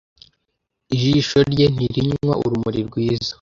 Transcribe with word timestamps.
Ijisho 0.95 1.37
rye 1.51 1.65
ntirinywa 1.73 2.33
urumuri 2.45 2.79
rwiza 2.87 3.29